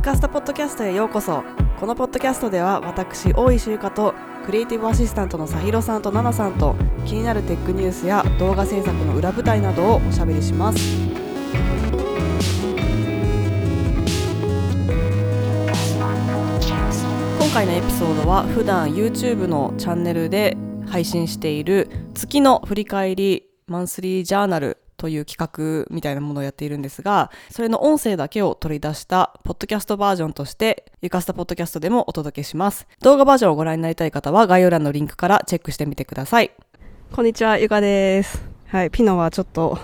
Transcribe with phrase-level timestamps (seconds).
[0.00, 1.44] ゆかスタポッドキャストへようこそ。
[1.78, 4.14] このポッドキャストでは私大石ゆかと
[4.46, 10.78] クリエイティブアシスタントのさひろさんとななさんと気になるテックニュースや動画制作の裏舞台などをおしゃべりします。
[17.38, 20.56] 今回のエピソードは普段 YouTube のチャンネルで
[20.86, 32.86] 配信している月の振り返りマンスリージャーナルという企画みたいなものをやっているんですが、それの音声だけを取り出したポッドキャストバージョンとして、ゆかスタポッドキャストでもお届けします。
[33.00, 36.50] 動画バージョンをご覧になりたい方は概要欄のリンクからチェックしてみてください。
[37.12, 38.42] こんにちは、ゆかです。
[38.68, 39.78] はい、ピノはちょっと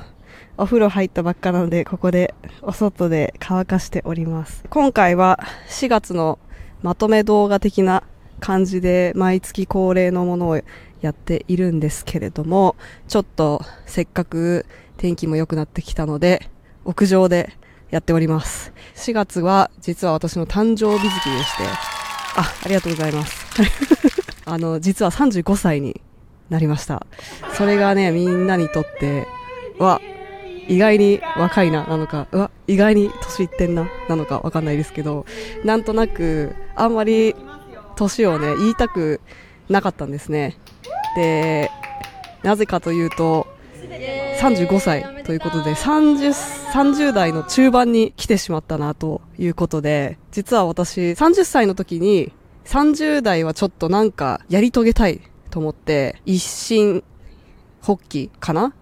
[0.59, 4.65] お風呂入ったばっかなので、ここでお外で乾かしております。
[4.69, 5.41] 今回は
[5.71, 6.39] 4月の
[6.83, 8.03] まとめ動画的な
[8.41, 10.61] 感じで毎月恒例のものを
[11.01, 12.77] やっているんですけれども、
[13.09, 16.51] ちょっとせっかく天気も良くなってきたので、
[16.85, 17.53] 屋上で
[17.91, 18.73] やっております。
[18.95, 21.65] 4月は実は私の誕生日月でして、
[22.37, 23.47] あ、ありがとうございます。
[24.45, 26.01] あの、実は35歳に
[26.51, 27.07] なりました。
[27.55, 29.27] それがね、みんなにとって、
[29.79, 30.01] は、
[30.69, 35.27] 意外に若いな、なのか、うわ、意外に年いってんな、なのかわかんないですけど、
[35.65, 37.35] なんとなく、あんまり、
[37.97, 39.21] 年をね、言いたく
[39.69, 40.59] なかったんですね。
[41.17, 41.71] で、
[42.43, 43.47] なぜかというと、
[44.41, 52.33] 35歳ということで30、30代の中盤に来てしまったなということで、実は私30歳の時に
[52.65, 55.21] 30代はちょっとなんかやり遂げたい
[55.51, 57.03] と思って一心
[57.81, 58.75] 発起かな？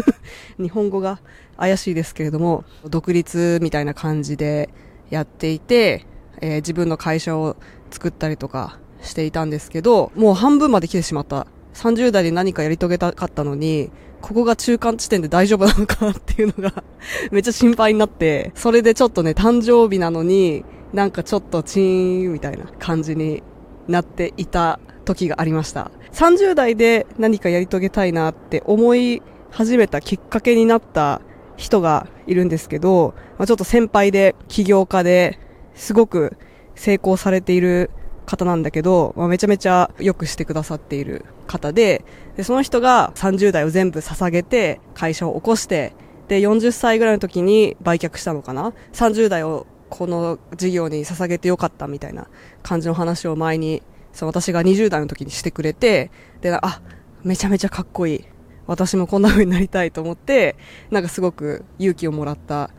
[0.58, 1.20] 日本語が
[1.56, 4.70] 怪しいですけれども、独立みたいな感じで
[5.10, 6.06] やっていて、
[6.40, 7.56] えー、自分の会社を
[7.90, 11.46] 作ったりとかしていたんですけど、もう半分まで来てしまった。
[11.74, 13.90] 30代で何かやり遂げたかったのに、
[14.24, 16.82] ここが中間地点で大丈夫なのかなっていうのが
[17.30, 23.42] めっちゃ心配になって、それでちょっとね、誕生日なのに、なんかちょっとチーンみたいな感じに
[23.86, 25.90] なっていた時がありました。
[26.12, 31.20] 30代で何かやり遂げたいなって思い始めたきっかけになった
[31.58, 35.38] 人がいるんですけど、まあ、ちょっと先輩で起業家で
[35.74, 36.38] すごく
[36.76, 37.90] 成功されている
[38.26, 42.04] 方なんだけど、まあ、めちゃめちゃよくしてくださっている方で、
[42.36, 45.94] で、その人が30代を全部捧げて会社を起こして、
[46.28, 52.28] で、40歳ぐらいの時に売却したのかな ?30 代をこの事業に捧げてよかったみたいな
[52.62, 56.10] 感じの話を前に、その私が20代の時にしてくれて、
[56.40, 56.80] で、あ、
[57.22, 58.24] めちゃめちゃかっこいい。
[58.66, 60.56] 私もこんな風になりたいと思って、
[60.90, 62.70] なんかすごく勇気をもらった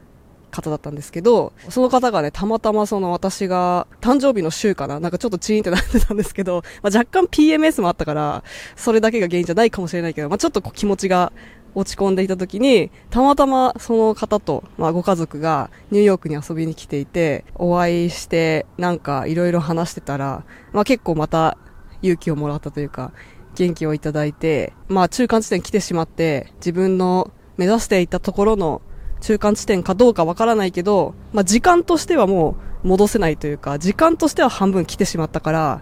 [0.56, 8.44] 方だったんですけど、その方がね、たまたまその私が誕生日の週かななんかちょっとチーンってなってたんですけど、まあ、若干 PMS もあったから、
[8.76, 11.32] それだけが原因じゃないかもしれないけど、まあ、ちょっとこう気持ちが
[11.76, 21.58] 落ち込んでいた時に、たまたまその方と、まあ、ご家族がニューヨークに遊びに来ていて、お会いして、なんかいろいろ話してたら、まあ、結構また
[22.02, 23.12] 勇気をもらったというか、
[23.56, 28.82] 元気をいただいて、まあ中間地点来てしまって、自分の目指していたところの
[29.26, 35.82] 中間地点かどうかわからないけど、まあ、時間としてはもう戻せないというか、時間としては半分来てしまったから、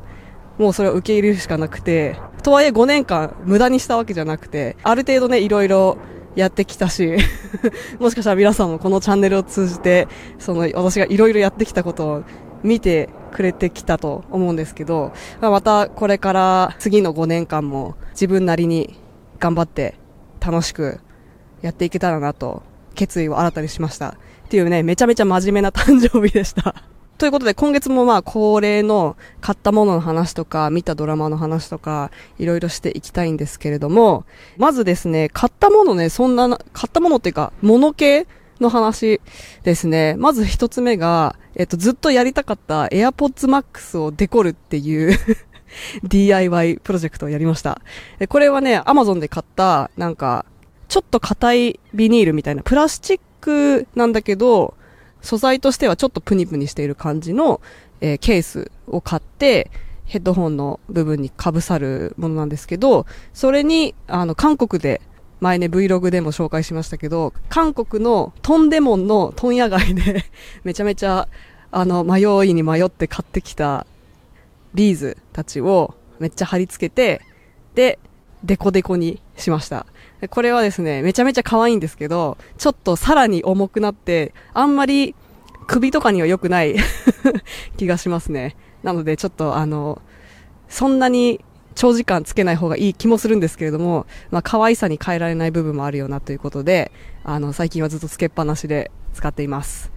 [0.58, 5.98] もうそれを受け入れるしかなくて、とはいえ5年間無駄にしたわけじゃなくて、ある程度ね、いろいろ
[6.38, 7.18] やってきたし、
[8.00, 10.08] もしかしたら皆さんもこのチャンネルを通じて、
[10.40, 12.24] その私がいろいろやってきたことを
[12.64, 15.12] 見てくれてきたと思うんですけど、
[15.42, 18.98] まあ、またこれから次の5年間も自分なりに
[19.38, 19.96] 頑張って
[20.40, 21.02] 楽しく
[21.62, 24.09] やっていけたらなと決意を新たにしました。
[24.09, 24.16] っ
[24.50, 26.76] ていうね、めちゃめちゃ真面目な誕生日でした。
[27.18, 34.26] ということで、今月もまあ恒例の買ったものの話とか、見たドラマの話とか、いろいろしていきたいんですけれども、
[34.58, 38.28] まずですね、買ったものね、そんな、買ったものっていうか、物系
[38.59, 39.22] の話
[39.64, 40.16] ですね。
[40.18, 45.18] まず一つ目が、えっと、ずっとやりたかった AirPods Max をデコるっていう
[46.04, 47.81] DIY プロジェクトをやりました。
[48.30, 50.46] これはね、Amazon で買った、なんか、
[50.94, 54.76] ちょっと硬いビニールみたいな、プラスチックなんだけど、
[55.24, 57.62] 素材としてはちょっとプニプニしている感じの、
[58.00, 59.72] えー、ケースを買って、
[60.06, 65.01] ヘッドホンの部分に被さるものなんですけど、それに、あの、韓国で、
[65.40, 70.25] 前ね、Vlog でも紹介しましたけど、韓国のトンデモンの問屋街で
[70.63, 71.28] めちゃめちゃ、
[71.72, 73.88] あの、迷いに迷って買ってきた
[74.75, 77.22] ビーズたちをめっちゃ貼り付けて、
[77.74, 77.98] で、
[78.44, 79.88] デコデコにしました。
[80.28, 85.16] これはですね、めちゃめちゃ可愛いんですけど、ちょっとさらに重くなって、あんまり
[85.68, 86.75] 首とかには良くない
[87.78, 88.56] 気がしますね。
[88.84, 90.02] なのでちょっとあの、
[90.70, 91.44] そんなに
[91.75, 96.92] 長時間つけない方がいい気もするんですけれども、まあ可愛さに変えられない部分もあるよなということで、
[97.24, 99.92] あの、最近はずっとつけっぱなしで使っています。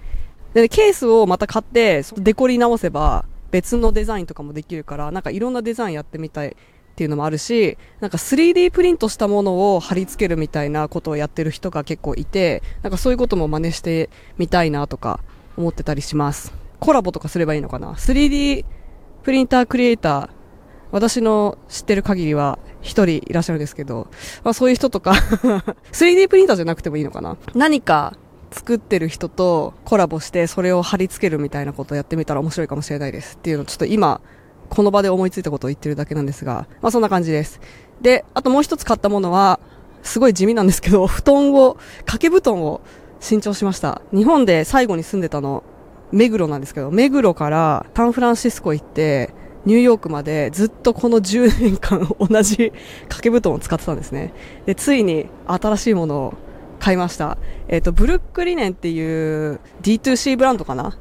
[0.55, 6.56] で、ケースをまた買って、デコり直せば、別のデザインとかもできるから、なんかいろんなデザインやってみたい
[6.96, 14.08] っていうのもあるし、なんか 3D プリントしたものを貼り付けるみたいなことをやってる人が結構いて、なんかそういうことも真似して
[14.38, 15.20] みたいなとか
[15.58, 16.54] 思ってたりします。
[16.81, 18.64] コラボとかすればいいのかな ?3D
[19.25, 20.28] プリンタークリエイター、
[20.90, 24.08] 私の知ってる限りは一人いらっしゃるんですけど、
[24.43, 25.12] まあそういう人とか
[25.93, 27.37] 3D プリンターじゃなくてもいいのかな？
[27.54, 28.16] 何か
[28.50, 34.22] 作ってる人とコラボしてそれを貼り付けるみたいなことをやってみたら面白いかもしれないですっていうのをちょっと今
[34.68, 37.60] この場で思いついたことを言ってるだけなんですが、まあそんな感じです。
[38.00, 39.60] で、あともう一つ買ったものは、
[40.02, 42.80] すごい地味なんですけど、 布団を、掛け布団を
[43.20, 44.02] 新調しました。
[44.12, 45.62] 日本で最後に住んでたの、
[46.12, 49.30] 目黒なんですけど、目黒からサンフランシスコ行って、
[49.64, 52.70] ニューヨークまでずっとこの10年間 同じ
[53.08, 54.32] 掛け布団を使ってたんですね。
[54.64, 56.34] で、ついに新しいものを
[56.78, 57.36] 買いました。
[57.66, 60.96] えっ、と、ブルックリネンっていう D2C ブランドかな？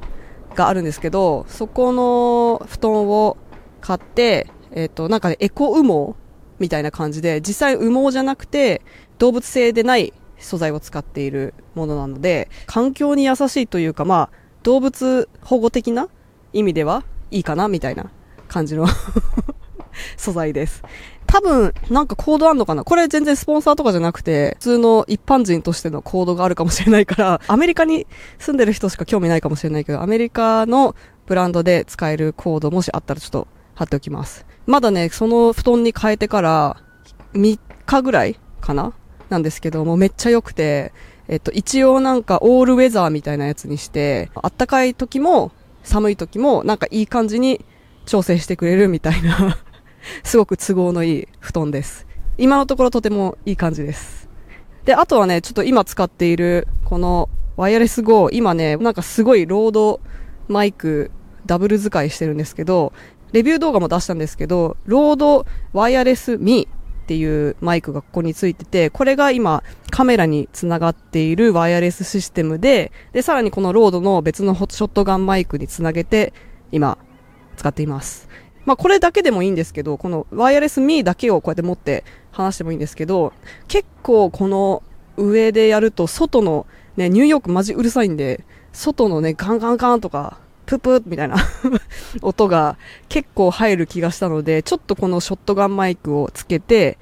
[0.56, 3.38] があるんですけど、そこの布団を
[3.86, 6.16] 買って、えっ、と、なんかね、エコ羽毛
[6.58, 8.82] みたいな感じで、実際羽毛じゃなくて、
[9.20, 16.10] 動物性でない素材を使っているものなので、環境に優しいというか、まあ、動物保護的な
[16.52, 18.10] 意味ではいいかなみたいな
[18.48, 18.88] 感じの
[20.18, 20.82] 素材です。
[21.28, 22.84] 多分、なんかコードあんのかな？
[22.84, 28.08] これ全然スポンサーとかじゃなくて、普通の一般人としてのコードがあるかもしれないから、アメリカに
[28.40, 30.96] 住んでる人しか興味ないかもしれないけど、アメリカの
[31.28, 34.46] ブランドで使えるコードもしあったらちょっと貼っておきます。
[34.66, 36.78] まだね、その布団に変えてから
[37.34, 38.94] 3日ぐらいかな
[39.30, 40.94] なんですけど、もめっちゃ良くて、
[41.28, 45.52] えっと、一応なんかオールウェザーみたいなやつにして、あったかい時も
[45.84, 47.64] 寒い時もなんかいい感じに
[48.06, 49.58] 調整してくれるみたいな、
[50.24, 52.08] すごく都合のいい布団です。
[52.38, 54.30] 今のところとてもいい感じです。
[54.86, 60.00] で、あとはね、ちょっと今使っているこのワイヤレス GO、今ね、なんかすごい RODE
[60.48, 61.12] マイク
[61.46, 62.94] ダブル使いしてるんですけど、
[63.36, 69.62] レビュー動画も出したんですけど、 RODE Wireless ME っていうマイクがここについてて、これが今
[69.92, 76.32] カメラにつながっているワイヤレスシステムで、で、さらにこの RODE の別のショットガンマイクにつなげて、
[76.72, 76.98] 今
[77.58, 78.30] 使っています。
[78.64, 83.34] まあこれだけでもいいんですけど、この Wireless ME だけをこうやって持って話してもいいんですけど、
[83.68, 84.82] 結構この
[85.18, 91.36] 上でやると外のね、ニューヨークマジうるさいんで、外のね、ガンガンガンとか、ププみたいな
[92.22, 92.78] 音が
[93.10, 96.98] 結構入る気がしたので、ちょっとこのショットガンマイクをつけて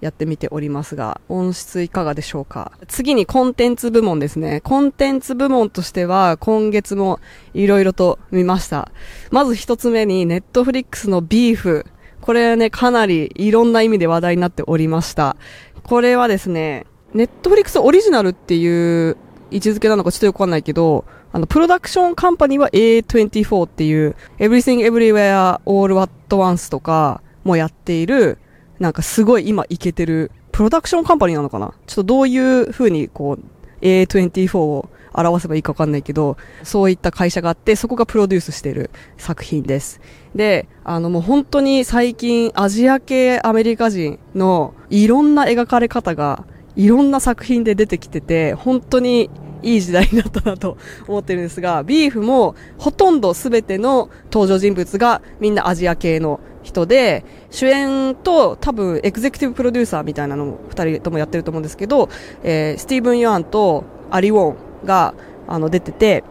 [0.00, 2.72] やってみておりますが、音質いかがでしょうか？
[2.88, 4.60] 次にコンテンツ部門ですね。
[4.62, 7.18] コンテンツ部門としては今月も
[7.54, 8.90] いろいろと見ました。
[9.30, 11.86] まず一つ目にネットフリックスのビーフ。
[12.20, 15.36] これはね、かなりいろんな意味で話題になっておりました。
[15.82, 19.16] これはですね、ネットフリックスオリジナルっていう
[19.50, 21.04] 位置づけなのかちょっとよくわかんないけど、
[21.36, 28.38] あの、プロダクションカンパニーは A24 っていう、Everything Everywhere All at Once とかもやっている、
[28.78, 31.74] なんかすごい今イケてる、プロダクションカンパニーなのかな？
[31.86, 38.88] ちょっとどういう風にこう、A24 を表せばいいかわかんないけど、そういった会社があって、そこがプロデュースしてる
[39.18, 40.00] 作品です。
[40.34, 46.46] で、あのもう本当に最近アジア系アメリカ人のいろんな描かれ方が
[46.76, 49.28] いろんな作品で出てきてて、本当に
[49.62, 50.76] いい時代になったなと
[51.08, 62.08] 思ってるんですが、ビーフもほとんど全ての登場人物がみんなアジア系の人で、主演と多分エグゼクティブプロデューサーみたいなのも二人ともやってると思うんですけど、
[62.42, 65.14] えースティーブン・ユアンとアリ・ウォンが
[65.46, 66.24] あの出てて、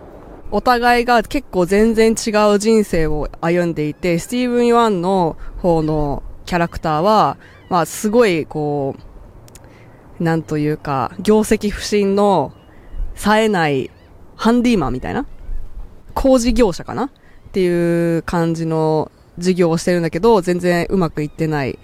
[0.52, 7.38] お互いが結構全然違う人生を歩んでいて、スティーブン・ユアンの方のキャラクターは、
[7.70, 8.96] まあすごいこ
[10.20, 12.54] う、なんというか、業績不振の
[13.16, 13.90] 冴えない
[14.36, 15.26] ハンディーマンみたいな？
[16.14, 17.06] 工事業者かな？
[17.06, 17.10] っ
[17.52, 21.78] ていう感じの事業をしてるんだけど、全然うまくいってないっ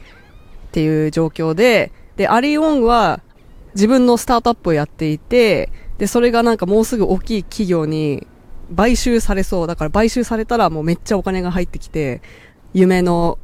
[0.72, 3.22] ていう状況で、で、アリー・ウォンは
[3.74, 8.28] 自分のスタートアップをやっていて、で、それがなんかもうすぐ大きい企業に
[8.76, 9.68] 買収されそう。
[9.68, 12.22] だから買収されたらもうめっちゃお金が入ってきて、
[12.74, 13.38] 夢の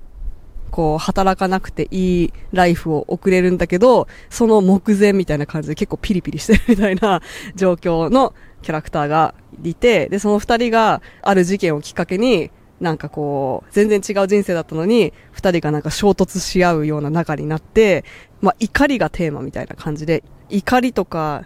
[0.78, 7.24] こう、働かなくていいライフを送れるんだけど、その目前みたいな感じで結構ピリピリしてるみたいな
[7.56, 18.06] 状況のキャラクターがいて、で、その二人がある事件をきっかけに、なんかこう、全然違う人生だったのに、二人がなんか衝突し合うような仲になって、
[18.42, 21.46] まあ怒りがテーマみたいな感じで、怒りとか、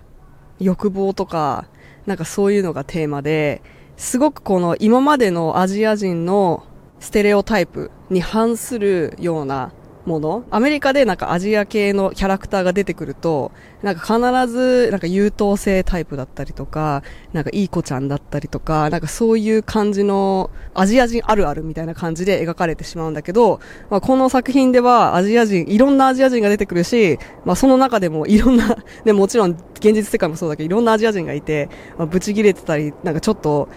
[0.60, 1.70] 欲望とか、
[2.06, 3.62] なんかそういうのがテーマで、
[3.96, 6.66] すごくこの今までのアジア人の
[7.00, 9.72] ステレオタイプに反するような
[10.06, 10.44] もの。
[10.50, 13.52] アメリカでなんかアジア系のキャラクターが出てくると、
[13.84, 17.04] なんか必ずなんか優等生タイプだったりとか、
[17.34, 28.76] なんかいい子ちゃんだったりとか、なんかそういう感じのアジア人あるあるみたいな感じで描かれてしまうんだけど、まあ、この作品ではアジア人、いろんなアジア人が出てくるし、まあその中でもいろんな、
[29.06, 33.70] でもちろん現実世界もそうだけど、いろんなアジア人がいて、まあ、ブチ切れてたり、なんかちょっと、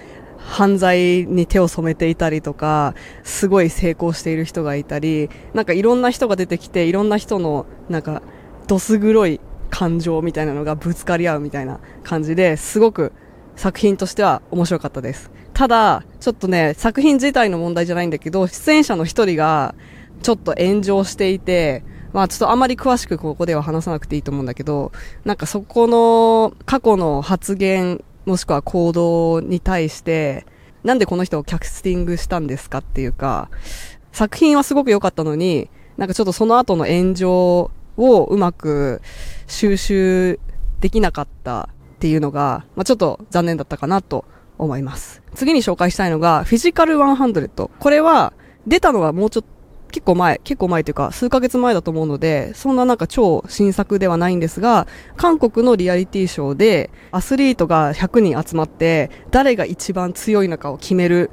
[0.45, 8.23] 犯罪に手を染めていたりとか、すごい成功している人がいたり、なんかいろんな人が出てきて、いろんな人の、なんか、
[8.67, 13.13] どす黒い感情みたいなのがぶつかり合うみたいな感じで、すごく
[13.57, 15.31] 作品としては面白かったです。
[15.55, 19.75] ただ、ちょっとね、作品自体の問題じゃないんだけど、出演者の一人が、
[20.23, 24.93] ちょっと炎上していて、まあちょっとあまり詳しくここでは話さなくていいと思うんだけど、
[25.25, 30.47] なんかそこの過去の発言もしくは行動に対して、
[30.83, 33.49] なんでこの人をキャスティングしたんですかっていうか、
[34.13, 39.01] 作品はすごく良かったのに、なんかちょっとその後の炎上をうまく
[39.47, 40.41] 収集
[40.81, 44.25] できなかったっていうのが、まあ、ちょっと残念だったかなと
[44.59, 45.23] 思います。
[45.35, 47.71] 次に紹介したいのが、フィジカル100。
[47.79, 48.33] これは、
[48.67, 49.49] 出たのはもうちょっと
[49.95, 61.31] 結構前、結構前というか、数ヶ月前だと思うので、そんななんか超新作ではないんですが、韓国のリアリティショーで、アスリートが100人集まって、誰が一番強いのかを決める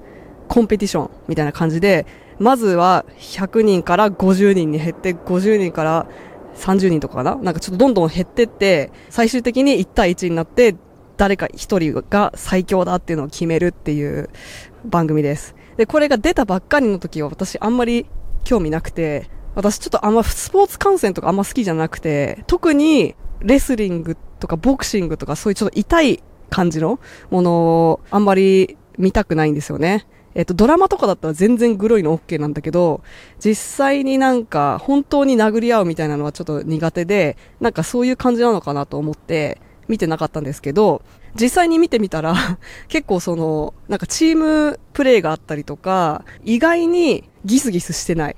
[0.47, 2.05] コンペティションみたいな感じで、
[2.37, 6.07] まずは100人から50人に減って、50人から
[6.55, 7.35] 30人とかかな？
[7.37, 10.75] なんかちょっとどんどん減ってって、最終的に1対1になって、
[11.17, 14.29] 誰か1人が最強だっていうのを決めるっていう
[14.85, 15.55] 番組です。
[15.77, 18.05] で、これが出たばっかりの時は私あんまり
[18.43, 27.53] 興味なくて、私ちょっとあんまスポーツ観戦とかあんま好きじゃなくて、特にレスリングとかボクシングとかそういうちょっと痛い感じのもの
[27.89, 30.05] をあんまり見たくないんですよね。
[30.33, 33.01] えっと、ドラマとかだったら全然グロいの OK なんだけど、
[33.43, 41.01] 実際になんか本当に殴り合うみたいなのはちょっと苦手で、なんかそういう感じなのかなと思って見てなかったんですけど、
[41.35, 42.35] 実際に見てみたら
[42.87, 48.35] 結構その、なんかチームプレイがあったりとか、意外にギスギスしてない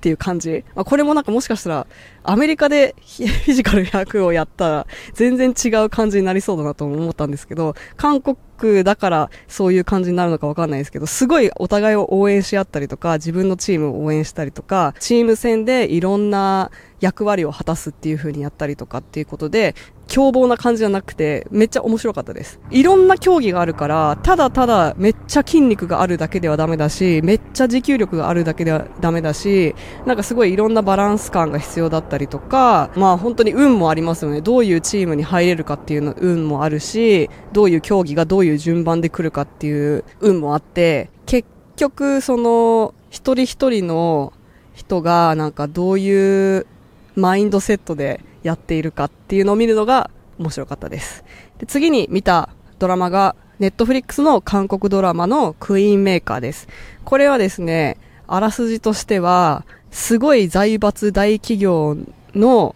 [0.00, 0.64] ていう感じ。
[0.74, 1.86] まあ、これもなんかもしかしたら、
[2.22, 16.70] アメリカでフィジカル100をやったら、全然違う感じになりそうだなと思ったんですけど、韓国だからそういう感じになるのかわかんないですけど、すごいお互いを応援し合ったりとか、自分のチームを応援したりとか、チーム戦でいろんな
[17.00, 19.74] 役割を果たすっていう風にやったりとかっていうことで、
[20.10, 22.60] 凶暴な感じじゃなくて、めっちゃ面白かったです。
[22.70, 29.74] いろんな競技があるから、ただただめっちゃ筋肉があるだけではダメだし、めっちゃ持久力があるだけではダメだし、
[30.06, 34.40] なんかすごいいろんなバランス感が必要だったりとか、まあ本当に運もありますよね。
[34.40, 44.32] どういうチームに入れるかっていうの運もあるし、どういう競技がどういう順番で来るかっていう運もあって、結局その一人一人の
[44.74, 46.66] 人がなんかどういう
[47.14, 51.24] マインドセットでやっているかっていうのを見るのが面白かったです。
[51.58, 56.66] で次に見たドラマが、ネットフリックスの韓国ドラマのクイーンメーカーです。
[57.04, 61.96] これはですね、あらすじとしては、すごい財閥大企業
[62.34, 62.74] の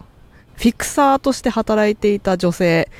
[0.57, 2.91] フィクサーとして働いていた女性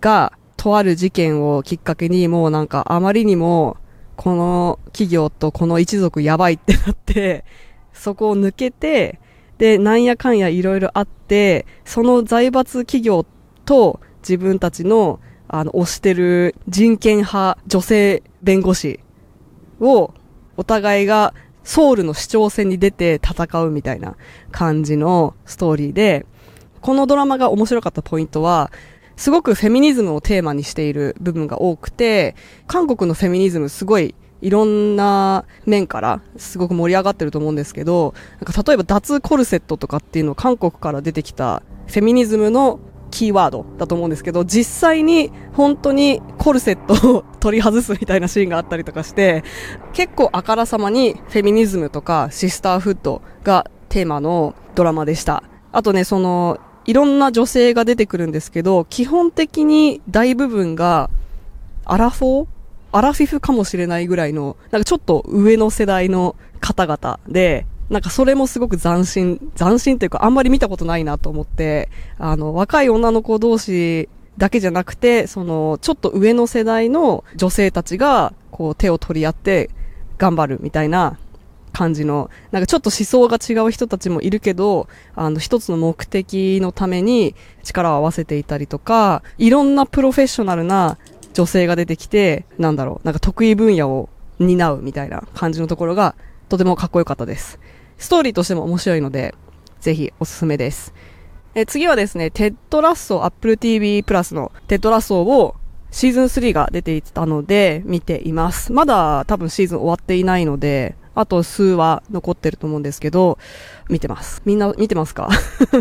[0.00, 3.78] が、とある事件をきっかけにもうなんかあまりにも
[4.14, 7.44] この企業とこの一族やばいってなって、
[7.92, 9.18] そこを抜けて、
[9.58, 13.26] で、なんやかんやいろいろあって、その財閥企業
[13.64, 19.00] と自分たちの、あの、推してる人権派女性弁護士
[19.80, 20.14] を、
[20.56, 24.16] お互いがソウルの市長選に出て戦うみたいな
[24.50, 26.26] 感じのストーリーで、
[26.80, 28.70] このドラマが面白かったポイントは、
[29.16, 32.34] すごくフェミニズムをテーマにしている部分が多くて、
[32.66, 42.80] 韓国のフェミニズムすごいいろんな面からすごく盛り上がってると思うんですけど、なんか例えば脱コルセットとかっていうの韓国から出てきたフェミニズムの
[43.10, 49.44] キーワードだと思うんですけど、実際に本当にコルセットを取り外すみたいなシーンがあったりとかして、
[49.92, 55.44] 結構あからさまにフェミニズムとかシスターフッドがテーマのドラマでした。
[55.70, 61.10] あとね、その、いろんな女性が出てくるんですけど、基本的に大部分が
[61.84, 62.46] アラフォー
[62.92, 74.08] アラフィフかもしれないぐらいの、なんかちょっと上の世代の方々で、なんかそれもすごく斬新、斬新というかあんまり見たことないなと思って、あの、若い女の子同士
[74.38, 79.70] だけじゃなくて、その、ちょっと上の世代の女性たちが、こう手を取り合って
[80.18, 81.18] 頑張るみたいな
[81.72, 90.98] 感じの、なんかちょっと思想が違う人たちもいるけど、あの、一つの目的のために力を合わせていたりとか、いろんなプロフェッショナルな
[91.32, 94.08] 女性が出てきて、なんだろう、なんか得意分野を
[94.38, 96.14] 担うみたいな感じのところが、
[96.48, 97.58] とてもかっこよかったです。
[97.98, 99.34] ストーリーとしても面白いので、
[99.80, 100.92] ぜひおすすめです。
[101.54, 105.54] え次はですね、テッドラッソー Apple TV プラスのテッドラッソを
[105.90, 108.72] シーズン3が出ていたので見ています。
[108.72, 113.38] まだ多分シーズン終わっていないので、あと数話残ってると思うんですけど、
[113.90, 114.40] 見てます。
[114.46, 115.28] みんな見てますか？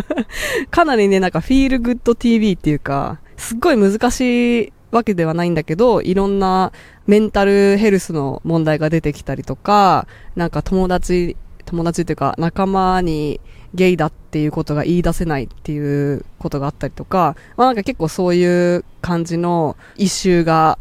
[0.70, 6.72] かなりね、なんかフィールグッド TV っていうか、すっごい難しいわけではないんだけど、いろんな
[7.08, 13.40] メンタルヘルスの問題が出てきたりとか、なんか友達、友達っていうか仲間に
[13.74, 20.78] ゲイだっていうことが言い出せないっていうことがあったりとか、まあなんか結構そういう感じの一周が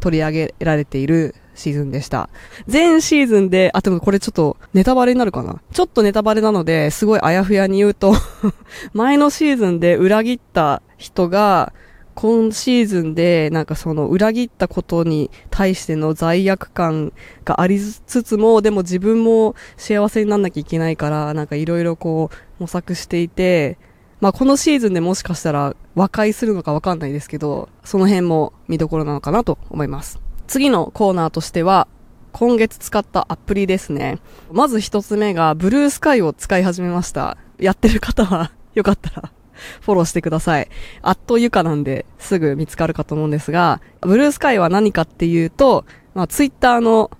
[0.00, 2.28] 取り上げられているシーズンでした。
[2.68, 5.60] 全シーズンで、あ、でもこれちょっとネタバレになるかな？
[5.72, 8.14] ちょっとネタバレなので、すごいあやふやに言うと、
[8.94, 11.72] 前のシーズンで裏切った人が、
[12.20, 17.12] 今シーズンで、なんかその裏切ったことに対しての罪悪感
[17.44, 23.78] がありつつも、でも自分も幸せになんなきゃいけないから、なんかいろいろこう模索していて、
[24.18, 30.18] まあこのシーズンでもしかしたら和解するのかわかんないですけど、その辺も見どころなのかなと思います。
[30.48, 31.86] 次のコーナーとしては、
[32.32, 34.18] 今月使ったアプリですね。
[34.50, 37.36] まず一つ目が、ブルースカイを使い始めました。
[37.60, 39.30] やってる方は、よかったら、
[39.80, 40.68] フォローしてください。
[41.02, 45.84] あっという間なんで、すぐ見つかるかと思うんですが、ブルースカイは何かっていうと、
[46.14, 47.10] まあ、ツイッターの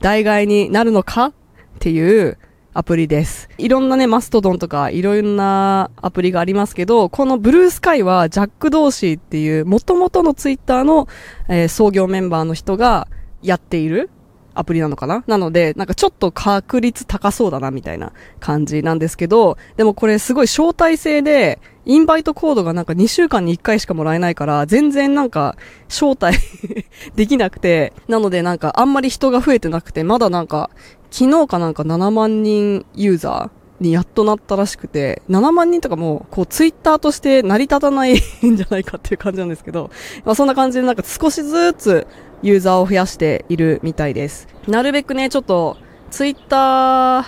[0.00, 1.32] 代替になるのかっ
[1.78, 2.38] ていう
[2.74, 3.48] アプリです。
[3.56, 11.08] いろんなね、マストドンとかいろんなアプリがありますけど、このブルースカイはジャック・ドーシーっていう元々のツイッターの、
[11.48, 13.08] えー創業メンバーの人が
[13.42, 14.10] やっている
[14.58, 15.22] アプリなのかな？
[15.26, 25.56] なので、なんかちょっと確率高そうだなみたいな感じなんですけど、でもこれすごい招待制で、インバイトコードがなんか2週間に1回しかもらえないから、全然なんか
[25.88, 26.38] 招待
[27.14, 30.70] できなくて、なのでなんかあんまり人が増えてなくて、まだなんか
[31.10, 39.90] 昨日かなんか7万人ユーザーにやっとなったらしくて、7万人とかも、こう、ツイッターとして成り立たないんじゃないかっていう感じなんですけど、
[40.24, 42.06] まあそんな感じでなんか少しずつ
[42.42, 44.48] ユーザーを増やしているみたいです。
[44.66, 45.76] なるべくね、ちょっと、
[46.10, 47.24] ツイッター、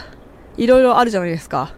[0.56, 1.74] いろいろあるじゃないですか。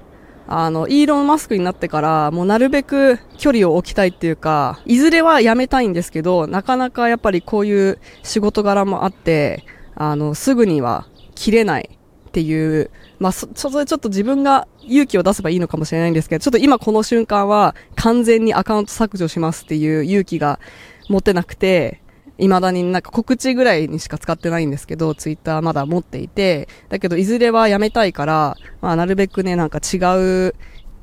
[0.53, 11.07] あの、イーロン・マスクになってから、もうなるべく距離を置きたいっていうか、いずれはやめたいんですけど、なかなかやっぱりこういう仕事柄もあって、あの、すぐには
[11.37, 12.00] 切れない
[12.31, 20.61] っていう、まあ、そ、それちょっと自分が勇気を出せばいいのかもしれないんですけど、ちょっと今この瞬間は完全にアカウント削除しますっていう勇気が
[21.09, 22.01] 持てなくて、
[22.39, 30.55] 未だになんか告知ぐらいにしか使ってないんですけど、ツイッターまだ持っていて、だけどいずれはやめたいから、まあなるべくね、なんか違う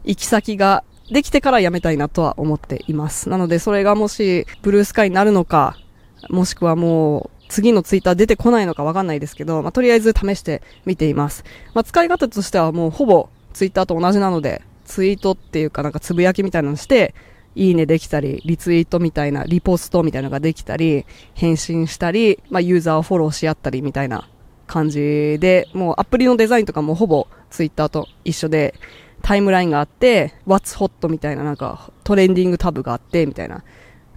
[0.06, 3.28] 行き先ができてからやめたいなとは思っています。
[3.28, 5.78] なのでそれがもしブルースカイになるのか、
[6.30, 11.44] もしくはもう次のツイッター出てこないのかわかんないですけど、まあとりあえず試してみています。
[11.74, 17.14] まあ使い方としてはもうほぼツイッターと同じなので、ツイートっていうかなんかつぶやきみたいなのして、
[17.56, 24.30] いいねできたり、リツイートみたいな、リポストみたいなのができたり、返信したり、まあユーザーをフォローし合ったりみたいな
[24.68, 28.76] 感じで、もうアプリのデザインとかもほぼツイッターと一緒で、
[29.24, 33.64] タイムラインがあって、What's Hot みたいななんかトレンディングタブがあって、みたいな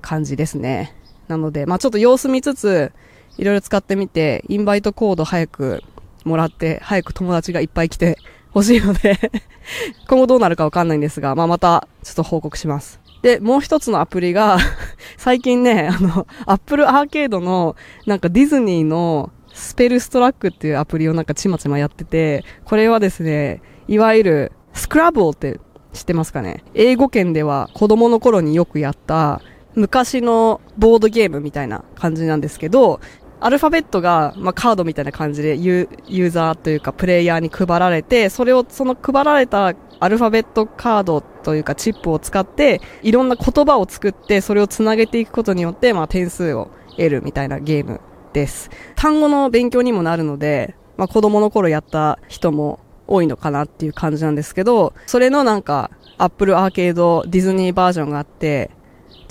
[0.03, 0.95] 感じですね。
[1.29, 2.93] なので、まあちょっと様子見つつ、
[3.39, 5.83] いろいろ使ってみて、インバイトコード早く
[6.25, 8.19] もらって、早く友達がいっぱい来て
[8.55, 9.19] 欲しいので、
[10.09, 13.01] 今後どうなるかわかんないんですが、まあまたちょっと報告します。
[13.23, 14.59] で、もう一つのアプリが、
[15.19, 25.61] 最近ね、あの、アップルアーケードの、なんかディズニーのスペルストラックっていうアプリをなんかちまちまやってて、これはですね、いわゆるスクラブルって
[25.93, 26.63] 知ってますかね？
[26.75, 29.43] 英語圏では子供の頃によくやった
[29.75, 33.01] 昔のボードゲームみたいな感じなんですけど、
[33.43, 48.01] アルファベットが、まあ、カードみたいな感じでユーユーザーというかプレイヤーに配られて、それを、その配られたアルファベットカードというかチップを使って、いろんな言葉を作って、それをつなげていくことによって、まあ、点数を得るみたいなゲーム
[48.35, 48.71] です。
[48.95, 58.71] 単語の勉強にもなるので、まあ、子供の頃やった人も多いのかなっていう感じなんですけど、それのなんか、 Apple Arcade ディズニーバージョンがあって、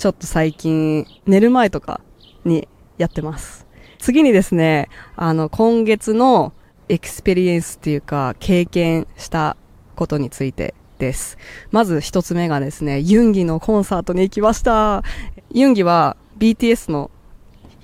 [0.00, 2.00] ちょっと最近、寝る前とか
[2.46, 3.66] にやってます。
[3.98, 6.54] 次にですね、あの、今月の
[6.88, 9.58] experience っていうか、経験した
[9.96, 11.36] ことについてです。
[11.70, 15.02] まず一つ目がですね、ユンギのコンサートに行きました。
[15.52, 17.10] ユンギは BTS の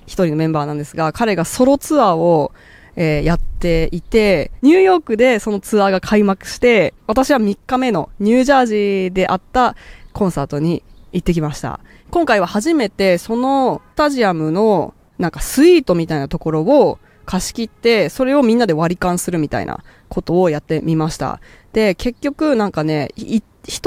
[0.07, 2.51] 一人のメンバーなんですが、彼がソロツアーを、
[2.95, 9.75] えーやっていて、ニューヨークでそのツアーが開幕して、私は3日目のニュージャージーであった
[10.13, 11.79] コンサートに行ってきました。
[12.11, 21.41] 今回は初めてそのスタジアムのなんかスイートみたいなところを貸し切って、それをみんなで割り勘するみたいなことをやってみました。
[21.73, 23.43] で、結局なんかね、一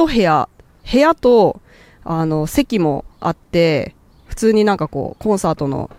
[0.07, 0.49] 部屋、
[0.93, 1.61] 部屋と、
[2.05, 3.95] あの、席もあって、
[4.27, 5.91] 普通になんかこう、コンサートの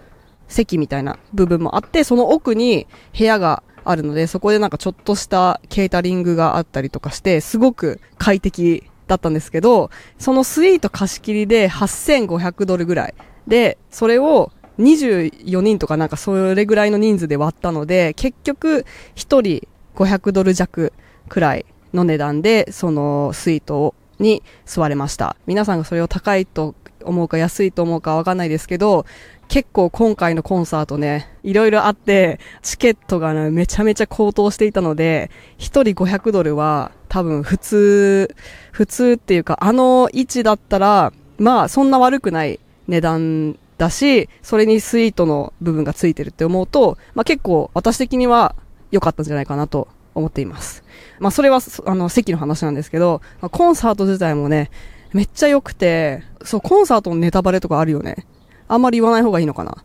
[0.48, 2.86] 席みたいな部分もあって、その奥に
[3.18, 13.14] 部屋があるので、そこでなんかちょっとしたケータリングがあったりとかして、すごく快適だったんですけど、そのスイート貸し切りで8500ドルぐらい。
[13.46, 20.94] で、それを24人とかなんかそれぐらいの人数で割ったので、結局1人500ドル弱
[21.28, 25.36] くらいの値段で、そのスイートに座れました。
[25.46, 26.74] 皆さんがそれを高いと
[27.06, 29.06] 思うか安いと思うかわかんないですけど、
[29.48, 38.36] 結構今回のコンサートね、いろいろあって、チケットがね、めちゃめちゃ高騰していたので、1人500ドルは多分普通、
[38.72, 48.56] 普通っていうか、あの位置だったら、まあそんな悪くない値段だし、それにスイートの部分がついてるって思うと、まあ結構私的には
[48.92, 50.84] 良かったんじゃないかなと思っています。
[51.20, 54.72] まあそれは、あの、席の話なんですけど、コンサート自体もね、
[55.14, 58.26] めっちゃ良くて、そう、コンサートのネタバレとかあるよね。
[58.68, 59.84] あんまり言わない方がいいのかな。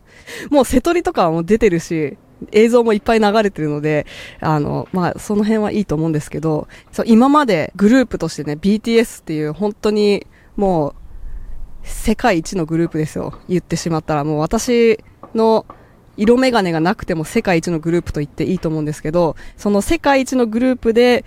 [0.49, 2.17] もう瀬取りとかはもう出てるし、
[2.51, 4.05] 映像もいっぱい流れてるので、
[4.39, 10.95] あの、まあ、その辺はいいと思うんですけど、そう、今までグループとしてね、BTS っていう本当にもう、
[11.83, 13.39] 世界一のグループですよ。
[13.47, 14.99] 言ってしまったら、もう私
[15.33, 15.65] の
[16.17, 21.23] 色眼鏡がなくても世界一のグループと言っていいと思うんですけど、その世界一のグループで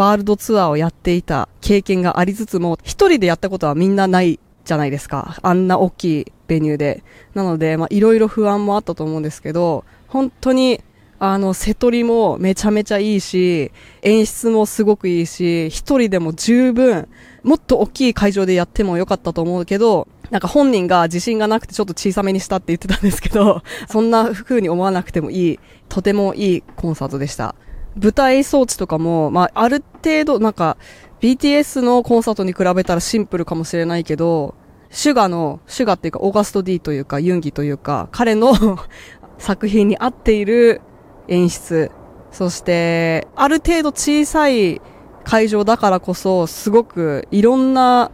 [0.00, 5.36] ワールドツアーをやっていた経験がありつつも、一人でやったことはみんなないじゃないですか。
[5.42, 7.04] あんな大きいベニューで。
[7.34, 10.80] なので、まあ、いろいろ不安もあったと思うんですけど、本当に、
[11.18, 17.06] あの、瀬取りもめちゃめちゃいいし、演出もすごくいいし、一人でも十分、
[17.42, 25.60] もっと大きい会場でやってもよかったと思うけど、なんか本人が自信がなくてちょっと小さめにしたって言ってたんですけど、そんな風に思わなくてもいい、
[25.90, 27.54] とてもいいコンサートでした。
[28.02, 30.76] 舞台装置とかも、まあ、ある程度、なんか、
[31.20, 34.54] BTS のコンサートに比べたらシンプルかもしれないけど、
[34.90, 38.54] シュガの、シュガっていうか、オーガスト D というか、ユンギというか、彼の
[39.38, 40.80] 作品に合っている
[41.28, 41.90] 演出、
[42.32, 44.80] そして、ある程度小さい
[45.24, 48.10] 会場だからこそ、すごくいろんな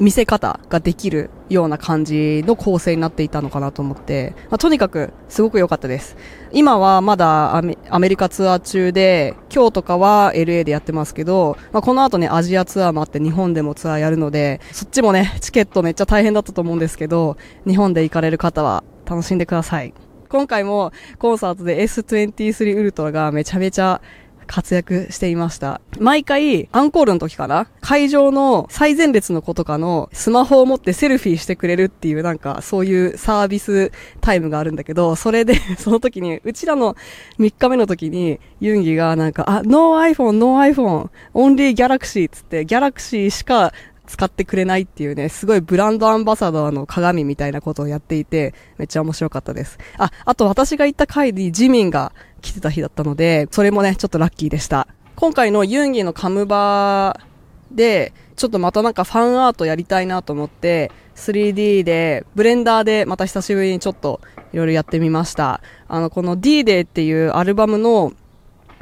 [0.00, 6.16] 見せ方ができるような感じの構成になっていたのかなと思って、まあ、とにかくすごく良かったです。
[6.52, 19.94] 今はまだアメリカツアー中で、今日とかは LA でやってますけど、まあ、この後ね、アジアツアーもあって日本でもツアーやるので、そっちもね、チケットめっちゃ大変だったと思うんですけど、日本で行かれる方は楽しんでください。
[20.28, 24.02] 今回もコンサートで S23 ウルトラがめちゃめちゃ
[24.48, 25.80] 活躍していました。
[26.00, 36.96] 毎回、アンコールの時かな会場の最前列の子とかのスマホを持ってセルフィーしてくれるっていうなんかそういうサービスタイムがあるんだけど、それで その時に、うちらの
[37.38, 43.72] 3日目の時にユンギがなんか、あ、ノーアイフォン、ノー iPhone、オンリーギャラクシーつって、ギャラクシーしか
[44.08, 49.78] 使ってくれないっていうね、すごいブランドアンバサダーの鑑みたいなことをやっていて、めっちゃ面白かったです。
[49.98, 54.88] あ、あと私が行った回にジミンが来てた日だったので、それもね、ちょっとラッキーでした。
[55.14, 64.20] 今回のユンギのカムバで、ちょっとまたなんかファンアートやりたいなと思って、3D で、ブレンダーでまた久しぶりにちょっと
[64.52, 65.60] いろいろやってみました。
[65.86, 68.12] あの、この D-Day っていうアルバムの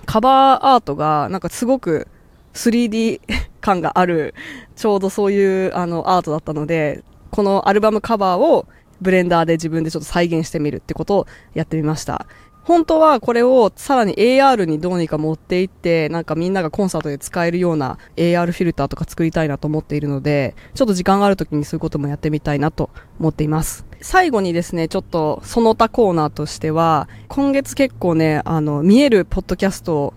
[0.05, 2.07] カバーアートがなんかすごく
[2.57, 3.21] 3D
[3.61, 4.35] 感がある、
[4.75, 8.67] ちょうどそういうあのアートだったので、このアルバムカバーを
[9.01, 12.27] ブレンダーで自分でちょっと再現してみるってことをやってみました。
[12.67, 22.91] 本当はこれをさらに AR にどうにか持っていって、なんかみんながコンサートで使えるような AR フィルターとか作りたいなと思っているので、ちょっと時間がある時にそういうこともやってみたいなと
[23.21, 23.87] 思っています。
[24.01, 30.15] 最後にですね、ちょっとその他コーナーとしては、今月結構ね、あの、見えるポッドキャストを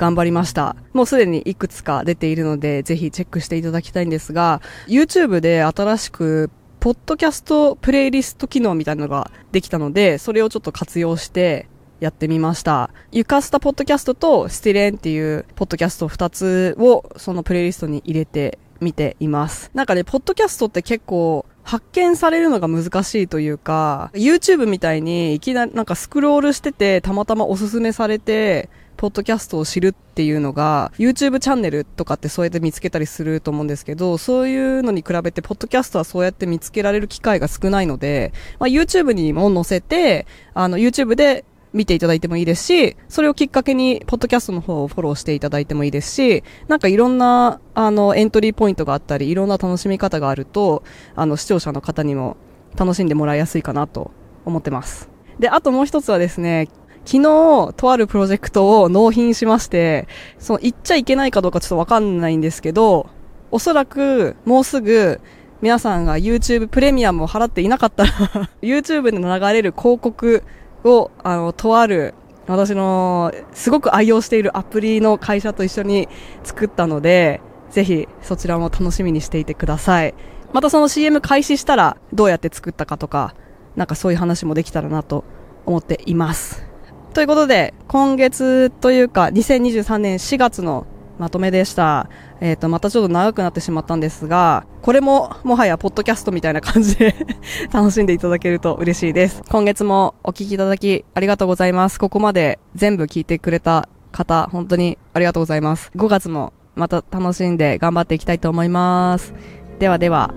[0.00, 0.76] 頑張りました。
[0.94, 11.68] もうすでにいくつか出ているので、ぜひチェックしていただきたいんですが、YouTube で新しく、ポッドキャストプレイリスト機能みたいなのができたので、それをちょっと活用して、
[12.00, 12.88] やってみました。
[13.12, 19.70] ゆかスタポッドキャストとスティレンっていうポッドキャスト2つをそのプレイリストに入れてみています。
[19.74, 50.82] なんかね、ポッドキャストって結構発見されるのが難しいというか、YouTube みたいにいきなりなんかスクロールしててたまたまおすすめされて、ポッドキャストを知るっていうのが、YouTube チャンネルとかってそうやって見つけたりすると思うんですけど、そういうのに比べて、ポッドキャストはそうやって見つけられる機会が少ないので、まあ、YouTube にも載せて、あの、YouTube で見ていただいてもいいですし、それをきっかけに、ポッドキャストの方をフォローしていただいてもいいですし、なんかいろんな、あの、エントリーポイントがあったり、いろんな楽しみ方があると、
[51.16, 52.36] あの、視聴者の方にも
[52.76, 54.10] 楽しんでもらいやすいかなと
[54.44, 55.08] 思ってます。
[55.38, 56.68] で、あともう一つはですね、
[57.04, 60.06] 昨日、とあるプロジェクトを納品しまして、
[60.38, 63.08] その、言っちゃいけないかどうかちょっとわかんないんですけど、
[63.50, 65.20] おそらく、もうすぐ、
[65.60, 68.10] 皆さんが YouTube プレミアムを払っていなかったら、
[68.62, 70.42] YouTube で流れる広告
[70.84, 72.14] を、あの、とある、
[72.46, 76.08] 私の、すごく愛用しているアプリの会社と一緒に
[76.42, 80.14] 作ったので、ぜひ、そちらも楽しみにしていてください。
[80.52, 83.34] またその CM 開始したら、どうやって作ったかとか、
[83.76, 85.24] なんかそういう話もできたらなと
[85.66, 86.69] 思っています。
[87.12, 90.86] ということで、今月というか、2023年4月の
[91.18, 92.08] まとめでした。
[92.40, 97.14] えっ、と、またちょっと長くなってしまったんですが、これももはやポッドキャストみたいな感じで
[97.72, 99.42] 楽しんでいただけると嬉しいです。
[99.50, 101.98] 今月もお聞きいただきありがとうございます。
[101.98, 105.90] ここまで全部聞いてくれた方、本当にありがとうございます。
[105.96, 109.34] 5月もまた楽しんで頑張っていきたいと思います。
[109.80, 110.32] ではでは、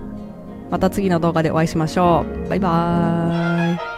[0.70, 2.48] また次の動画でお会いしましょう。
[2.48, 3.93] バイバーイ。